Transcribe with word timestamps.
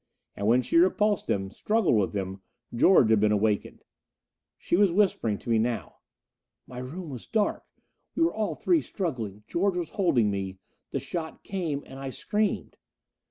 And 0.35 0.47
when 0.47 0.63
she 0.63 0.77
repulsed 0.77 1.29
him, 1.29 1.51
struggled 1.51 1.95
with 1.95 2.13
him, 2.15 2.41
George 2.73 3.11
had 3.11 3.19
been 3.19 3.31
awakened. 3.31 3.83
She 4.57 4.75
was 4.75 4.91
whispering 4.91 5.37
to 5.37 5.49
me 5.51 5.59
now. 5.59 5.97
"My 6.65 6.79
room 6.79 7.11
was 7.11 7.27
dark. 7.27 7.65
We 8.15 8.23
were 8.23 8.33
all 8.33 8.55
three 8.55 8.81
struggling. 8.81 9.43
George 9.47 9.75
was 9.77 9.91
holding 9.91 10.31
me 10.31 10.57
the 10.89 10.99
shot 10.99 11.43
came 11.43 11.83
and 11.85 11.99
I 11.99 12.09
screamed." 12.09 12.77